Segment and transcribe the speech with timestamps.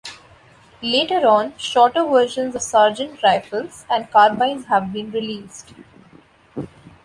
[0.81, 5.75] Later on, shorter versions of sergeant-rifles and carbines have been released.